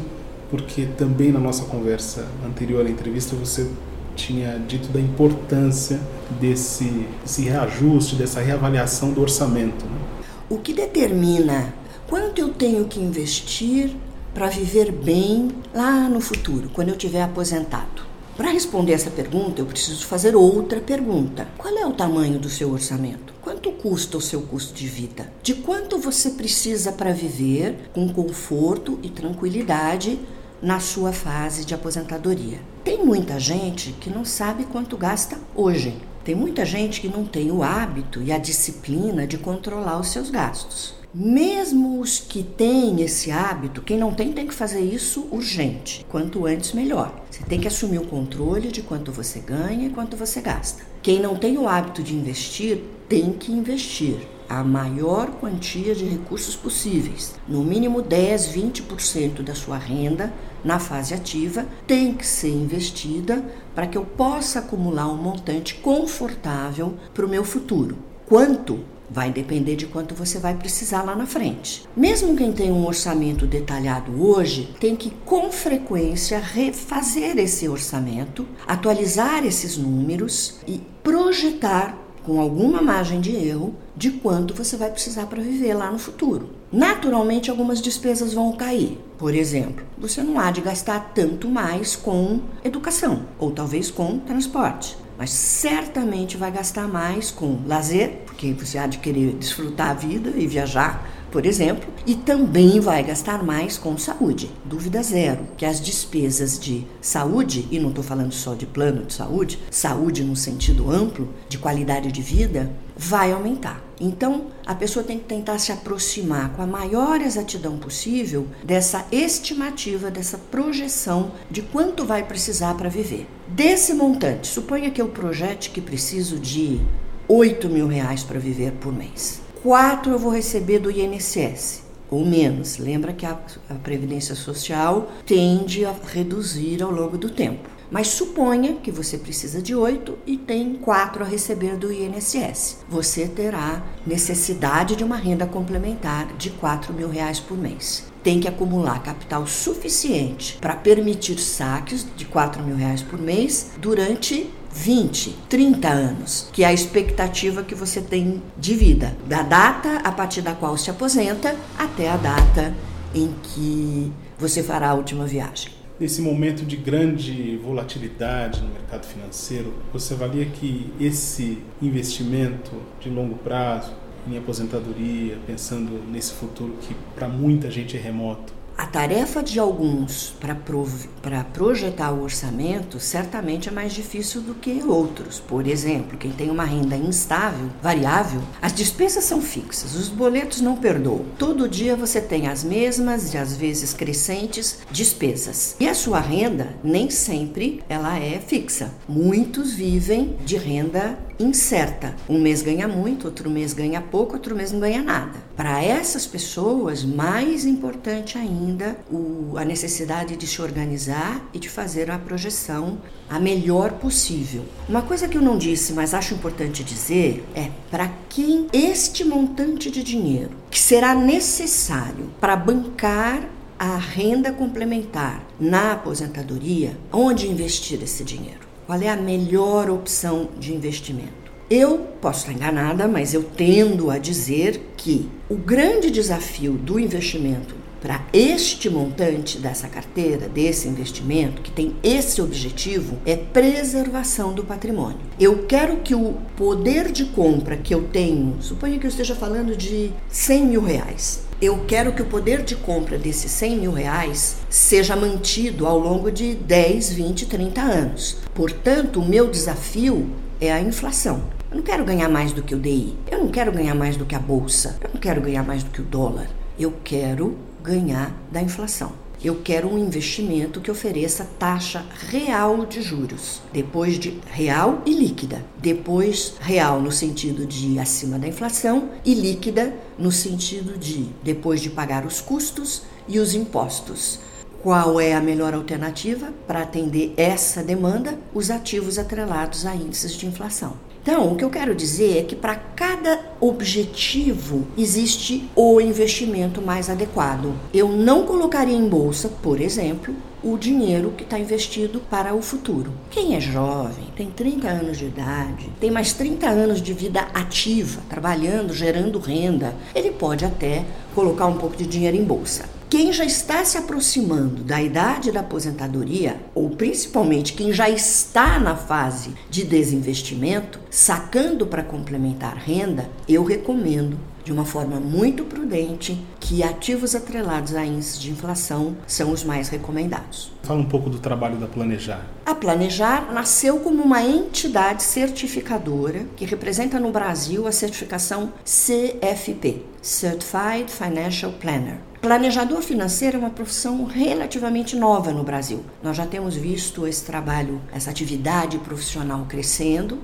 porque 0.51 0.85
também 0.85 1.31
na 1.31 1.39
nossa 1.39 1.65
conversa 1.65 2.27
anterior 2.45 2.85
à 2.85 2.89
entrevista 2.91 3.35
você 3.35 3.67
tinha 4.15 4.59
dito 4.67 4.89
da 4.89 4.99
importância 4.99 5.99
desse, 6.39 7.07
desse 7.23 7.41
reajuste, 7.45 8.15
dessa 8.15 8.39
reavaliação 8.39 9.11
do 9.11 9.23
orçamento. 9.23 9.83
Né? 9.83 9.99
O 10.47 10.59
que 10.59 10.73
determina 10.73 11.73
quanto 12.07 12.39
eu 12.39 12.49
tenho 12.49 12.85
que 12.85 12.99
investir 12.99 13.89
para 14.31 14.45
viver 14.45 14.91
bem 14.91 15.49
lá 15.73 16.07
no 16.07 16.21
futuro, 16.21 16.69
quando 16.71 16.89
eu 16.89 16.95
tiver 16.95 17.23
aposentado? 17.23 18.08
Para 18.39 18.51
responder 18.51 18.93
essa 18.93 19.11
pergunta, 19.11 19.59
eu 19.59 19.65
preciso 19.65 20.05
fazer 20.05 20.33
outra 20.33 20.79
pergunta. 20.79 21.45
Qual 21.57 21.77
é 21.77 21.85
o 21.85 21.91
tamanho 21.91 22.39
do 22.39 22.47
seu 22.47 22.71
orçamento? 22.71 23.33
Quanto 23.41 23.69
custa 23.73 24.17
o 24.17 24.21
seu 24.21 24.43
custo 24.43 24.73
de 24.73 24.87
vida? 24.87 25.29
De 25.43 25.55
quanto 25.55 25.97
você 25.97 26.29
precisa 26.29 26.93
para 26.93 27.11
viver 27.11 27.89
com 27.91 28.07
conforto 28.07 28.97
e 29.03 29.09
tranquilidade 29.09 30.17
na 30.61 30.79
sua 30.79 31.11
fase 31.11 31.65
de 31.65 31.75
aposentadoria? 31.75 32.59
Tem 32.81 33.03
muita 33.03 33.37
gente 33.37 33.91
que 33.99 34.09
não 34.09 34.23
sabe 34.23 34.63
quanto 34.63 34.95
gasta 34.95 35.37
hoje. 35.53 35.97
Tem 36.23 36.33
muita 36.33 36.63
gente 36.63 37.01
que 37.01 37.09
não 37.09 37.25
tem 37.25 37.51
o 37.51 37.61
hábito 37.61 38.21
e 38.21 38.31
a 38.31 38.37
disciplina 38.37 39.27
de 39.27 39.37
controlar 39.37 39.99
os 39.99 40.07
seus 40.07 40.29
gastos. 40.29 40.98
Mesmo 41.11 41.99
os 41.99 42.19
que 42.19 42.43
têm 42.43 43.01
esse 43.01 43.31
hábito, 43.31 43.81
quem 43.81 43.97
não 43.97 44.13
tem 44.13 44.31
tem 44.31 44.45
que 44.45 44.53
fazer 44.53 44.81
isso 44.81 45.27
urgente. 45.31 46.05
Quanto 46.07 46.45
antes, 46.45 46.73
melhor. 46.73 47.23
Você 47.31 47.43
tem 47.45 47.59
que 47.59 47.67
assumir 47.67 47.97
o 47.97 48.05
controle 48.05 48.67
de 48.67 48.83
quanto 48.83 49.11
você 49.11 49.39
ganha 49.39 49.87
e 49.87 49.89
quanto 49.89 50.15
você 50.15 50.39
gasta. 50.39 50.83
Quem 51.01 51.19
não 51.19 51.35
tem 51.35 51.57
o 51.57 51.67
hábito 51.67 52.03
de 52.03 52.15
investir, 52.15 52.83
tem 53.07 53.33
que 53.33 53.51
investir. 53.51 54.17
a 54.47 54.63
maior 54.63 55.29
quantia 55.39 55.93
de 55.93 56.05
recursos 56.05 56.55
possíveis, 56.55 57.35
no 57.47 57.63
mínimo 57.63 58.01
10, 58.01 58.47
20% 58.47 59.43
da 59.43 59.53
sua 59.53 59.77
renda 59.77 60.33
na 60.63 60.79
fase 60.79 61.13
ativa, 61.13 61.67
tem 61.85 62.15
que 62.15 62.25
ser 62.25 62.49
investida 62.49 63.45
para 63.75 63.85
que 63.85 63.95
eu 63.95 64.03
possa 64.03 64.57
acumular 64.57 65.07
um 65.07 65.17
montante 65.17 65.75
confortável 65.75 66.95
para 67.13 67.27
o 67.27 67.29
meu 67.29 67.43
futuro. 67.43 67.95
Quanto? 68.25 68.79
Vai 69.09 69.31
depender 69.31 69.75
de 69.75 69.87
quanto 69.87 70.13
você 70.13 70.37
vai 70.37 70.53
precisar 70.53 71.03
lá 71.03 71.15
na 71.15 71.25
frente. 71.25 71.83
Mesmo 71.95 72.35
quem 72.35 72.51
tem 72.51 72.71
um 72.71 72.85
orçamento 72.85 73.47
detalhado 73.47 74.23
hoje, 74.23 74.73
tem 74.79 74.95
que 74.95 75.11
com 75.25 75.51
frequência 75.51 76.39
refazer 76.39 77.37
esse 77.37 77.67
orçamento, 77.67 78.45
atualizar 78.67 79.43
esses 79.45 79.77
números 79.77 80.59
e 80.67 80.81
projetar 81.03 81.97
com 82.23 82.39
alguma 82.39 82.81
margem 82.81 83.19
de 83.19 83.35
erro 83.35 83.73
de 83.95 84.11
quanto 84.11 84.53
você 84.53 84.77
vai 84.77 84.91
precisar 84.91 85.25
para 85.25 85.41
viver 85.41 85.73
lá 85.73 85.91
no 85.91 85.97
futuro. 85.97 86.51
Naturalmente, 86.71 87.49
algumas 87.49 87.81
despesas 87.81 88.33
vão 88.33 88.51
cair. 88.51 88.99
Por 89.17 89.33
exemplo, 89.33 89.83
você 89.97 90.21
não 90.21 90.39
há 90.39 90.51
de 90.51 90.61
gastar 90.61 91.11
tanto 91.15 91.49
mais 91.49 91.95
com 91.95 92.41
educação 92.63 93.23
ou 93.39 93.51
talvez 93.51 93.89
com 93.89 94.19
transporte 94.19 94.95
mas 95.19 95.31
certamente 95.31 96.37
vai 96.37 96.49
gastar 96.49 96.87
mais 96.87 97.29
com 97.29 97.59
lazer, 97.67 98.21
porque 98.25 98.53
você 98.53 98.77
há 98.77 98.87
de 98.87 98.99
querer 98.99 99.33
desfrutar 99.33 99.89
a 99.89 99.93
vida 99.93 100.31
e 100.33 100.47
viajar, 100.47 101.05
por 101.29 101.45
exemplo, 101.45 101.89
e 102.07 102.15
também 102.15 102.79
vai 102.79 103.03
gastar 103.03 103.43
mais 103.43 103.77
com 103.77 103.97
saúde. 103.97 104.49
Dúvida 104.63 105.03
zero 105.03 105.45
que 105.57 105.65
as 105.65 105.81
despesas 105.81 106.57
de 106.57 106.87
saúde, 107.01 107.67
e 107.69 107.79
não 107.79 107.89
estou 107.89 108.03
falando 108.03 108.31
só 108.31 108.55
de 108.55 108.65
plano 108.65 109.05
de 109.05 109.13
saúde, 109.13 109.59
saúde 109.69 110.23
no 110.23 110.37
sentido 110.37 110.89
amplo, 110.89 111.27
de 111.49 111.57
qualidade 111.57 112.13
de 112.13 112.21
vida, 112.21 112.71
vai 112.95 113.33
aumentar. 113.33 113.88
Então, 113.99 114.47
a 114.65 114.73
pessoa 114.73 115.03
tem 115.03 115.17
que 115.17 115.25
tentar 115.25 115.59
se 115.59 115.71
aproximar 115.71 116.53
com 116.53 116.61
a 116.61 116.67
maior 116.67 117.21
exatidão 117.21 117.77
possível 117.77 118.47
dessa 118.63 119.05
estimativa, 119.11 120.09
dessa 120.09 120.37
projeção 120.37 121.31
de 121.51 121.61
quanto 121.61 122.05
vai 122.05 122.23
precisar 122.25 122.75
para 122.75 122.89
viver. 122.89 123.27
Desse 123.47 123.93
montante, 123.93 124.47
suponha 124.47 124.91
que 124.91 125.01
eu 125.01 125.09
projete 125.09 125.69
que 125.69 125.81
preciso 125.81 126.39
de 126.39 126.79
8 127.27 127.67
mil 127.69 127.87
reais 127.87 128.23
para 128.23 128.39
viver 128.39 128.71
por 128.73 128.93
mês. 128.93 129.41
Quatro 129.61 130.13
eu 130.13 130.19
vou 130.19 130.31
receber 130.31 130.79
do 130.79 130.89
INSS 130.89 131.89
ou 132.09 132.25
menos. 132.25 132.77
Lembra 132.77 133.13
que 133.13 133.25
a, 133.25 133.37
a 133.69 133.75
Previdência 133.75 134.35
Social 134.35 135.11
tende 135.25 135.85
a 135.85 135.93
reduzir 136.11 136.81
ao 136.81 136.91
longo 136.91 137.17
do 137.17 137.29
tempo. 137.29 137.69
Mas 137.91 138.09
suponha 138.09 138.75
que 138.75 138.91
você 138.91 139.17
precisa 139.17 139.61
de 139.61 139.73
oito 139.73 140.17
e 140.25 140.37
tem 140.37 140.75
quatro 140.75 141.23
a 141.23 141.27
receber 141.27 141.75
do 141.75 141.91
INSS. 141.91 142.77
Você 142.87 143.27
terá 143.27 143.83
necessidade 144.05 144.95
de 144.95 145.03
uma 145.03 145.15
renda 145.15 145.47
complementar 145.47 146.27
de 146.37 146.51
quatro 146.51 146.93
mil 146.93 147.09
reais 147.09 147.39
por 147.39 147.57
mês. 147.57 148.05
Tem 148.23 148.39
que 148.39 148.47
acumular 148.47 149.01
capital 149.01 149.47
suficiente 149.47 150.57
para 150.61 150.75
permitir 150.75 151.39
saques 151.39 152.05
de 152.15 152.25
quatro 152.25 152.61
mil 152.61 152.75
reais 152.75 153.01
por 153.01 153.19
mês 153.19 153.71
durante 153.79 154.49
20, 154.71 155.35
30 155.49 155.87
anos, 155.87 156.47
que 156.53 156.63
é 156.63 156.67
a 156.67 156.73
expectativa 156.73 157.63
que 157.63 157.73
você 157.73 158.01
tem 158.01 158.43
de 158.55 158.75
vida, 158.75 159.17
da 159.25 159.41
data 159.41 160.01
a 160.03 160.11
partir 160.11 160.41
da 160.41 160.53
qual 160.53 160.77
se 160.77 160.91
aposenta 160.91 161.55
até 161.75 162.07
a 162.07 162.17
data 162.17 162.75
em 163.15 163.33
que 163.41 164.11
você 164.37 164.61
fará 164.61 164.91
a 164.91 164.93
última 164.93 165.25
viagem 165.25 165.78
nesse 165.99 166.21
momento 166.21 166.65
de 166.65 166.77
grande 166.77 167.57
volatilidade 167.57 168.61
no 168.61 168.69
mercado 168.69 169.05
financeiro, 169.05 169.73
você 169.91 170.13
avalia 170.13 170.45
que 170.45 170.91
esse 170.99 171.57
investimento 171.81 172.71
de 172.99 173.09
longo 173.09 173.35
prazo 173.35 173.93
em 174.27 174.37
aposentadoria, 174.37 175.37
pensando 175.45 176.03
nesse 176.09 176.33
futuro 176.33 176.75
que 176.81 176.95
para 177.15 177.27
muita 177.27 177.69
gente 177.69 177.97
é 177.97 177.99
remoto, 177.99 178.53
a 178.79 178.85
tarefa 178.85 179.43
de 179.43 179.59
alguns 179.59 180.33
para 180.39 181.43
projetar 181.43 182.11
o 182.13 182.23
orçamento 182.23 182.97
certamente 182.97 183.67
é 183.67 183.71
mais 183.73 183.91
difícil 183.91 184.39
do 184.39 184.55
que 184.55 184.81
outros. 184.83 185.37
Por 185.37 185.67
exemplo, 185.67 186.17
quem 186.17 186.31
tem 186.31 186.49
uma 186.49 186.63
renda 186.63 186.95
instável, 186.95 187.69
variável, 187.83 188.41
as 188.61 188.71
despesas 188.71 189.25
são 189.25 189.41
fixas, 189.41 189.95
os 189.95 190.07
boletos 190.07 190.61
não 190.61 190.77
perdoam. 190.77 191.25
Todo 191.37 191.67
dia 191.67 191.93
você 191.93 192.21
tem 192.21 192.47
as 192.47 192.63
mesmas 192.63 193.33
e 193.33 193.37
às 193.37 193.57
vezes 193.57 193.93
crescentes 193.93 194.79
despesas. 194.89 195.75
E 195.77 195.85
a 195.85 195.93
sua 195.93 196.21
renda 196.21 196.73
nem 196.81 197.09
sempre 197.09 197.83
ela 197.89 198.17
é 198.17 198.39
fixa. 198.39 198.93
Muitos 199.09 199.73
vivem 199.73 200.37
de 200.45 200.55
renda 200.55 201.19
incerta. 201.39 202.15
Um 202.27 202.39
mês 202.39 202.61
ganha 202.61 202.87
muito, 202.87 203.25
outro 203.25 203.49
mês 203.49 203.73
ganha 203.73 204.01
pouco, 204.01 204.33
outro 204.33 204.55
mês 204.55 204.71
não 204.71 204.79
ganha 204.79 205.01
nada. 205.01 205.39
Para 205.55 205.83
essas 205.83 206.25
pessoas, 206.25 207.03
mais 207.03 207.65
importante 207.65 208.37
ainda 208.37 208.97
o, 209.09 209.53
a 209.57 209.63
necessidade 209.63 210.35
de 210.35 210.45
se 210.45 210.61
organizar 210.61 211.41
e 211.53 211.59
de 211.59 211.69
fazer 211.69 212.11
a 212.11 212.19
projeção 212.19 212.99
a 213.29 213.39
melhor 213.39 213.93
possível. 213.93 214.65
Uma 214.87 215.01
coisa 215.01 215.27
que 215.27 215.37
eu 215.37 215.41
não 215.41 215.57
disse, 215.57 215.93
mas 215.93 216.13
acho 216.13 216.33
importante 216.33 216.83
dizer, 216.83 217.45
é 217.55 217.69
para 217.89 218.11
quem 218.27 218.67
este 218.73 219.23
montante 219.23 219.89
de 219.89 220.03
dinheiro 220.03 220.51
que 220.69 220.79
será 220.79 221.15
necessário 221.15 222.29
para 222.39 222.55
bancar 222.55 223.47
a 223.77 223.95
renda 223.95 224.51
complementar 224.51 225.41
na 225.57 225.93
aposentadoria, 225.93 226.97
onde 227.13 227.47
investir 227.47 228.03
esse 228.03 228.25
dinheiro? 228.25 228.68
Qual 228.89 228.99
é 228.99 229.07
a 229.07 229.15
melhor 229.15 229.87
opção 229.91 230.49
de 230.57 230.73
investimento? 230.73 231.51
Eu 231.69 232.07
posso 232.19 232.39
estar 232.39 232.53
enganada, 232.53 233.07
mas 233.07 233.35
eu 233.35 233.43
tendo 233.43 234.09
a 234.09 234.17
dizer 234.17 234.81
que 234.97 235.29
o 235.47 235.53
grande 235.53 236.09
desafio 236.09 236.73
do 236.73 236.99
investimento 236.99 237.75
para 238.01 238.25
este 238.31 238.89
montante 238.89 239.57
dessa 239.57 239.87
carteira, 239.87 240.47
desse 240.47 240.87
investimento, 240.87 241.61
que 241.61 241.71
tem 241.71 241.95
esse 242.01 242.41
objetivo, 242.41 243.17
é 243.25 243.35
preservação 243.35 244.53
do 244.53 244.63
patrimônio. 244.63 245.19
Eu 245.39 245.65
quero 245.65 245.97
que 245.97 246.15
o 246.15 246.35
poder 246.55 247.11
de 247.11 247.25
compra 247.25 247.77
que 247.77 247.93
eu 247.93 248.03
tenho, 248.03 248.57
suponha 248.61 248.97
que 248.97 249.05
eu 249.05 249.09
esteja 249.09 249.35
falando 249.35 249.75
de 249.75 250.11
100 250.29 250.65
mil 250.65 250.81
reais, 250.81 251.41
eu 251.61 251.83
quero 251.85 252.13
que 252.13 252.21
o 252.21 252.25
poder 252.25 252.63
de 252.63 252.73
compra 252.73 253.17
desses 253.17 253.51
100 253.51 253.77
mil 253.79 253.91
reais 253.91 254.55
seja 254.69 255.13
mantido 255.13 255.85
ao 255.85 255.99
longo 255.99 256.31
de 256.31 256.55
10, 256.55 257.11
20, 257.11 257.45
30 257.47 257.81
anos. 257.81 258.37
Portanto, 258.53 259.19
o 259.19 259.27
meu 259.27 259.49
desafio 259.49 260.29
é 260.61 260.71
a 260.71 260.79
inflação. 260.79 261.43
Eu 261.69 261.77
não 261.77 261.83
quero 261.83 262.05
ganhar 262.05 262.29
mais 262.29 262.53
do 262.53 262.63
que 262.63 262.73
o 262.73 262.79
DI. 262.79 263.13
Eu 263.29 263.39
não 263.39 263.49
quero 263.49 263.73
ganhar 263.73 263.93
mais 263.93 264.15
do 264.15 264.25
que 264.25 264.35
a 264.35 264.39
bolsa. 264.39 264.97
Eu 265.01 265.09
não 265.13 265.19
quero 265.19 265.41
ganhar 265.41 265.63
mais 265.63 265.83
do 265.83 265.91
que 265.91 265.99
o 265.99 266.05
dólar. 266.05 266.47
Eu 266.79 266.93
quero 267.03 267.57
ganhar 267.83 268.35
da 268.51 268.61
inflação. 268.61 269.11
Eu 269.41 269.61
quero 269.63 269.87
um 269.87 269.97
investimento 269.97 270.81
que 270.81 270.91
ofereça 270.91 271.47
taxa 271.57 272.05
real 272.29 272.85
de 272.85 273.01
juros, 273.01 273.61
depois 273.71 274.19
de 274.19 274.37
real 274.45 275.01
e 275.05 275.13
líquida. 275.13 275.63
Depois, 275.77 276.55
real 276.59 277.01
no 277.01 277.09
sentido 277.09 277.65
de 277.65 277.97
acima 277.99 278.37
da 278.37 278.49
inflação 278.49 279.11
e 279.23 279.33
líquida 279.33 279.95
no 280.17 280.29
sentido 280.29 280.97
de 280.97 281.27
depois 281.41 281.79
de 281.79 281.89
pagar 281.89 282.25
os 282.25 282.41
custos 282.41 283.03
e 283.29 283.39
os 283.39 283.55
impostos. 283.55 284.39
Qual 284.83 285.21
é 285.21 285.33
a 285.33 285.41
melhor 285.41 285.73
alternativa 285.73 286.53
para 286.67 286.81
atender 286.81 287.33
essa 287.37 287.81
demanda? 287.81 288.37
Os 288.53 288.69
ativos 288.69 289.17
atrelados 289.17 289.85
a 289.85 289.95
índices 289.95 290.33
de 290.33 290.47
inflação. 290.47 290.97
Então, 291.21 291.51
o 291.51 291.55
que 291.55 291.63
eu 291.63 291.69
quero 291.69 291.93
dizer 291.93 292.37
é 292.37 292.43
que 292.43 292.55
para 292.55 292.75
cada 292.75 293.39
objetivo 293.59 294.87
existe 294.97 295.69
o 295.75 295.99
investimento 295.99 296.81
mais 296.81 297.09
adequado. 297.09 297.73
Eu 297.93 298.09
não 298.09 298.45
colocaria 298.45 298.95
em 298.95 299.07
bolsa, 299.07 299.49
por 299.61 299.81
exemplo, 299.81 300.33
o 300.63 300.77
dinheiro 300.77 301.33
que 301.37 301.43
está 301.43 301.59
investido 301.59 302.19
para 302.29 302.53
o 302.53 302.61
futuro. 302.61 303.13
Quem 303.29 303.55
é 303.55 303.59
jovem, 303.61 304.25
tem 304.35 304.49
30 304.49 304.87
anos 304.87 305.17
de 305.17 305.25
idade, 305.25 305.89
tem 305.99 306.11
mais 306.11 306.33
30 306.33 306.67
anos 306.67 307.01
de 307.01 307.13
vida 307.13 307.41
ativa, 307.53 308.21
trabalhando, 308.29 308.93
gerando 308.93 309.39
renda, 309.39 309.95
ele 310.13 310.31
pode 310.31 310.65
até 310.65 311.05
colocar 311.33 311.67
um 311.67 311.77
pouco 311.77 311.95
de 311.95 312.05
dinheiro 312.05 312.35
em 312.35 312.43
bolsa. 312.43 312.98
Quem 313.19 313.33
já 313.33 313.43
está 313.43 313.83
se 313.83 313.97
aproximando 313.97 314.81
da 314.81 315.01
idade 315.01 315.51
da 315.51 315.59
aposentadoria, 315.59 316.55
ou 316.73 316.91
principalmente 316.91 317.73
quem 317.73 317.91
já 317.91 318.09
está 318.09 318.79
na 318.79 318.95
fase 318.95 319.53
de 319.69 319.83
desinvestimento, 319.83 321.01
sacando 321.09 321.85
para 321.85 322.01
complementar 322.01 322.77
renda, 322.77 323.29
eu 323.45 323.65
recomendo 323.65 324.39
de 324.63 324.71
uma 324.71 324.85
forma 324.85 325.19
muito 325.19 325.65
prudente 325.65 326.39
que 326.61 326.81
ativos 326.81 327.35
atrelados 327.35 327.93
a 327.93 328.05
índices 328.05 328.39
de 328.39 328.51
inflação 328.51 329.17
são 329.27 329.51
os 329.51 329.65
mais 329.65 329.89
recomendados. 329.89 330.71
Fala 330.83 331.01
um 331.01 331.05
pouco 331.09 331.29
do 331.29 331.39
trabalho 331.39 331.75
da 331.75 331.87
Planejar. 331.87 332.47
A 332.65 332.73
Planejar 332.73 333.51
nasceu 333.51 333.99
como 333.99 334.23
uma 334.23 334.41
entidade 334.41 335.23
certificadora 335.23 336.45
que 336.55 336.63
representa 336.63 337.19
no 337.19 337.33
Brasil 337.33 337.85
a 337.85 337.91
certificação 337.91 338.71
CFP, 338.85 340.03
Certified 340.21 341.11
Financial 341.11 341.73
Planner. 341.73 342.28
Planejador 342.41 343.01
financeiro 343.01 343.57
é 343.57 343.59
uma 343.59 343.69
profissão 343.69 344.23
relativamente 344.23 345.13
nova 345.13 345.51
no 345.51 345.61
Brasil. 345.61 346.05
Nós 346.23 346.37
já 346.37 346.47
temos 346.47 346.73
visto 346.73 347.27
esse 347.27 347.43
trabalho, 347.43 348.01
essa 348.13 348.29
atividade 348.29 348.97
profissional 348.99 349.65
crescendo 349.67 350.39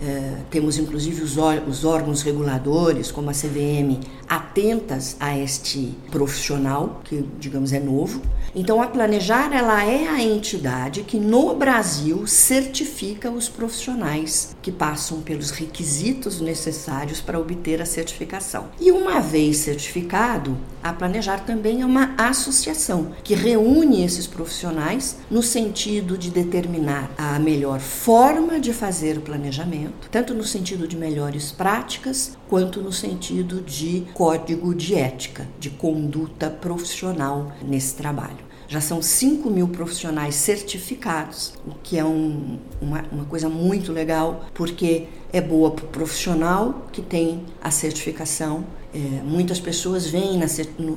É, 0.00 0.38
temos 0.50 0.76
inclusive 0.76 1.22
os, 1.22 1.36
os, 1.68 1.84
órgãos 1.84 2.22
reguladores, 2.22 3.10
como 3.10 3.30
a 3.30 3.32
CVM, 3.32 4.00
atentas 4.28 5.16
a 5.20 5.36
este 5.38 5.94
profissional, 6.10 7.00
que 7.04 7.24
digamos 7.38 7.72
é 7.72 7.80
novo. 7.80 8.20
Então 8.54 8.80
a 8.82 8.86
Planejar 8.86 9.52
ela 9.52 9.84
é 9.84 10.06
a 10.08 10.22
entidade 10.22 11.02
que 11.02 11.18
no 11.18 11.54
Brasil 11.54 12.26
certifica 12.26 13.30
os 13.30 13.48
profissionais 13.48 14.54
que 14.62 14.70
passam 14.70 15.20
pelos 15.20 15.50
requisitos 15.50 16.40
necessários 16.40 17.20
para 17.20 17.38
obter 17.38 17.80
a 17.80 17.86
certificação. 17.86 18.68
E 18.80 18.90
uma 18.90 19.20
vez 19.20 19.58
certificado, 19.58 20.56
a 20.82 20.92
Planejar 20.92 21.40
também 21.40 21.82
é 21.82 21.86
uma 21.86 22.14
associação 22.18 23.12
que 23.24 23.34
reúne 23.34 24.04
esses 24.04 24.26
profissionais 24.26 25.16
no 25.30 25.42
sentido 25.42 26.16
de 26.16 26.30
determinar 26.30 27.10
a 27.16 27.38
melhor 27.38 27.80
forma 27.80 28.60
de 28.60 28.72
fazer 28.72 29.18
o 29.18 29.20
planejamento, 29.20 29.83
tanto 30.10 30.34
no 30.34 30.44
sentido 30.44 30.86
de 30.86 30.96
melhores 30.96 31.52
práticas, 31.52 32.36
quanto 32.48 32.80
no 32.80 32.92
sentido 32.92 33.60
de 33.60 34.06
código 34.14 34.74
de 34.74 34.94
ética, 34.94 35.48
de 35.58 35.70
conduta 35.70 36.50
profissional 36.50 37.52
nesse 37.62 37.94
trabalho. 37.94 38.44
Já 38.66 38.80
são 38.80 39.02
5 39.02 39.50
mil 39.50 39.68
profissionais 39.68 40.34
certificados, 40.34 41.54
o 41.66 41.74
que 41.82 41.98
é 41.98 42.04
um, 42.04 42.58
uma, 42.80 43.04
uma 43.12 43.24
coisa 43.26 43.48
muito 43.48 43.92
legal, 43.92 44.46
porque 44.54 45.06
é 45.32 45.40
boa 45.40 45.70
para 45.70 45.84
o 45.84 45.88
profissional 45.88 46.86
que 46.90 47.02
tem 47.02 47.44
a 47.62 47.70
certificação 47.70 48.64
é, 48.94 49.22
muitas 49.24 49.58
pessoas 49.58 50.06
veem 50.06 50.38
na, 50.38 50.46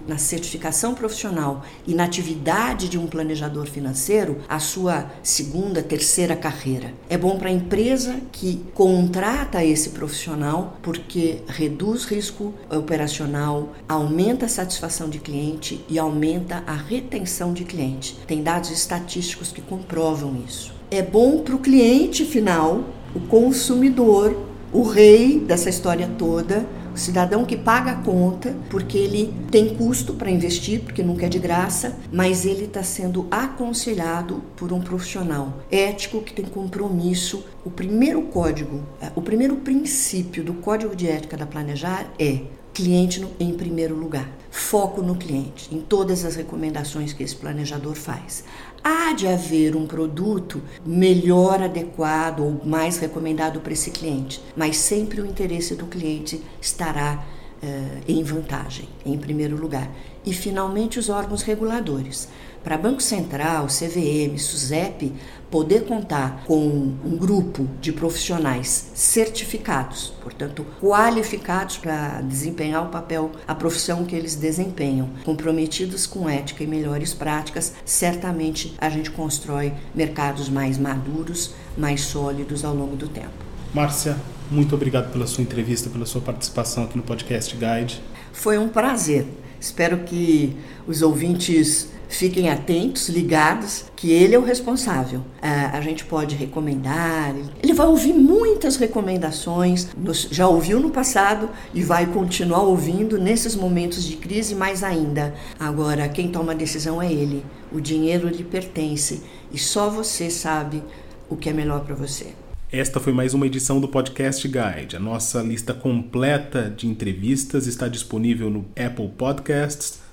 na 0.08 0.18
certificação 0.18 0.94
profissional 0.94 1.64
e 1.86 1.96
na 1.96 2.04
atividade 2.04 2.88
de 2.88 2.98
um 2.98 3.08
planejador 3.08 3.66
financeiro 3.66 4.38
a 4.48 4.60
sua 4.60 5.12
segunda, 5.24 5.82
terceira 5.82 6.36
carreira. 6.36 6.94
É 7.10 7.18
bom 7.18 7.38
para 7.38 7.50
a 7.50 7.52
empresa 7.52 8.18
que 8.32 8.64
contrata 8.74 9.64
esse 9.64 9.90
profissional 9.90 10.78
porque 10.84 11.40
reduz 11.48 12.06
risco 12.06 12.54
operacional, 12.70 13.74
aumenta 13.90 14.46
a 14.46 14.50
satisfação 14.50 15.10
de 15.10 15.18
cliente 15.18 15.84
e 15.90 15.98
aumenta 15.98 16.64
a 16.68 16.74
retenção 16.74 17.52
de 17.52 17.64
cliente. 17.64 18.18
Tem 18.28 18.44
dados 18.44 18.70
estatísticos 18.70 19.52
que 19.52 19.62
comprovam 19.62 20.38
isso. 20.48 20.74
É 20.92 21.02
bom 21.02 21.40
para 21.40 21.56
o 21.56 21.60
cliente 21.60 22.24
final, 22.24 22.84
o 23.16 23.20
consumidor, 23.22 24.38
o 24.72 24.84
rei 24.84 25.40
dessa 25.40 25.70
história 25.70 26.10
toda, 26.18 26.66
cidadão 26.98 27.46
que 27.46 27.56
paga 27.56 27.92
a 27.92 27.96
conta 27.96 28.56
porque 28.70 28.98
ele 28.98 29.34
tem 29.52 29.76
custo 29.76 30.14
para 30.14 30.30
investir, 30.30 30.82
porque 30.82 31.04
nunca 31.04 31.26
é 31.26 31.30
de 31.30 31.40
graça, 31.40 31.98
mas 32.12 32.46
ele 32.46 32.66
está 32.66 32.84
sendo 32.84 33.28
aconselhado 33.30 34.44
por 34.56 34.74
um 34.74 34.82
profissional 34.82 35.62
ético 35.72 36.22
que 36.22 36.34
tem 36.34 36.46
compromisso. 36.46 37.46
O 37.64 37.70
primeiro 37.70 38.22
código, 38.24 38.82
é, 39.02 39.12
o 39.16 39.22
primeiro 39.22 39.58
princípio 39.58 40.44
do 40.44 40.54
código 40.56 40.96
de 40.96 41.08
ética 41.08 41.38
da 41.38 41.46
Planejar 41.46 42.08
é 42.20 42.42
cliente 42.78 43.26
em 43.40 43.54
primeiro 43.54 43.96
lugar. 43.96 44.30
Foco 44.52 45.02
no 45.02 45.16
cliente, 45.16 45.74
em 45.74 45.82
todas 45.82 46.24
as 46.24 46.36
recomendações 46.36 47.12
que 47.12 47.24
esse 47.24 47.36
planejador 47.36 47.96
faz. 47.96 48.44
Há 48.84 49.14
de 49.14 49.28
haver 49.28 49.76
um 49.76 49.86
produto 49.86 50.62
melhor 50.86 51.62
adequado 51.62 52.42
ou 52.42 52.62
mais 52.66 52.98
recomendado 52.98 53.60
para 53.60 53.74
esse 53.74 53.92
cliente, 53.92 54.42
mas 54.56 54.78
sempre 54.78 55.22
o 55.22 55.26
interesse 55.26 55.76
do 55.76 55.86
cliente 55.88 56.42
estará 56.62 57.26
uh, 57.62 58.02
em 58.08 58.24
vantagem, 58.24 58.88
em 59.06 59.18
primeiro 59.18 59.58
lugar. 59.58 59.90
E, 60.26 60.34
finalmente, 60.34 61.00
os 61.00 61.10
órgãos 61.10 61.42
reguladores. 61.42 62.30
Para 62.64 62.78
Banco 62.78 63.02
Central, 63.02 63.68
CVM, 63.68 64.38
SUSEP, 64.38 65.14
poder 65.50 65.86
contar 65.86 66.44
com 66.46 66.58
um 66.58 67.18
grupo 67.18 67.68
de 67.80 67.92
profissionais 67.94 68.92
certificados, 68.94 70.14
portanto, 70.22 70.66
qualificados 70.82 71.78
para 71.78 72.22
desempenhar 72.22 72.86
o 72.86 72.90
papel, 72.90 73.32
a 73.48 73.56
profissão 73.56 74.04
que 74.04 74.16
eles 74.16 74.36
desempenham, 74.36 75.10
comprometidos 75.24 76.06
com 76.06 76.28
ética 76.30 76.64
e 76.64 76.68
melhores 76.68 77.14
práticas, 77.14 77.74
certamente 77.86 78.76
a 78.78 78.90
gente 78.90 79.10
constrói 79.12 79.74
mercados 79.96 80.50
mais 80.50 80.78
maduros, 80.78 81.52
mais 81.78 82.02
sólidos 82.02 82.66
ao 82.66 82.76
longo 82.76 82.96
do 82.96 83.08
tempo. 83.08 83.48
Márcia, 83.74 84.18
muito 84.50 84.76
obrigado 84.76 85.12
pela 85.12 85.28
sua 85.28 85.44
entrevista, 85.44 85.90
pela 85.90 86.06
sua 86.06 86.22
participação 86.22 86.86
aqui 86.86 86.98
no 86.98 87.04
Podcast 87.04 87.56
Guide. 87.56 88.02
Foi 88.32 88.58
um 88.58 88.70
prazer. 88.70 89.26
Espero 89.60 90.00
que 90.00 90.56
os 90.88 91.02
ouvintes 91.02 91.90
fiquem 92.10 92.50
atentos, 92.50 93.10
ligados, 93.10 93.86
que 93.96 94.12
ele 94.12 94.36
é 94.36 94.40
o 94.40 94.44
responsável. 94.44 95.22
a 95.42 95.82
gente 95.82 96.06
pode 96.06 96.36
recomendar, 96.36 97.36
ele 97.62 97.74
vai 97.74 97.88
ouvir 97.88 98.14
muitas 98.14 98.78
recomendações, 98.78 99.88
já 100.32 100.48
ouviu 100.48 100.80
no 100.80 100.90
passado 100.90 101.50
e 101.74 101.82
vai 101.82 102.06
continuar 102.06 102.64
ouvindo 102.64 103.18
nesses 103.18 103.56
momentos 103.56 104.04
de 104.04 104.16
crise 104.16 104.56
mais 104.56 104.84
ainda. 104.84 105.34
Agora, 105.60 106.08
quem 106.10 106.30
toma 106.30 106.54
a 106.54 106.56
decisão 106.56 107.02
é 107.02 107.12
ele. 107.12 107.46
O 107.72 107.80
dinheiro 107.80 108.28
lhe 108.28 108.44
pertence 108.44 109.24
e 109.52 109.58
só 109.58 109.90
você 109.90 110.30
sabe 110.30 110.84
o 111.30 111.36
que 111.36 111.50
é 111.50 111.54
melhor 111.54 111.82
para 111.82 111.96
você. 111.96 112.28
Esta 112.72 113.00
foi 113.00 113.14
mais 113.14 113.34
uma 113.34 113.46
edição 113.46 113.80
do 113.80 113.88
Podcast 113.88 114.46
Guide. 114.46 114.98
A 114.98 115.00
nossa 115.00 115.42
lista 115.42 115.74
completa 115.74 116.70
de 116.76 116.86
entrevistas 116.86 117.66
está 117.66 117.88
disponível 117.88 118.50
no 118.50 118.66
Apple 118.76 119.10
Podcasts 119.18 120.07